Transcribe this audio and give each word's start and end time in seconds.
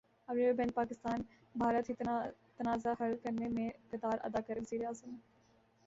عالمی 0.27 0.53
بینک 0.53 0.73
پاکستان 0.75 1.21
بھارت 1.55 1.87
بی 1.87 1.93
تنازعہ 2.57 2.93
حل 2.99 3.15
کرنے 3.23 3.47
میں 3.55 3.69
کردار 3.91 4.17
ادا 4.23 4.41
کرے 4.47 4.59
وزیراعظم 4.59 5.15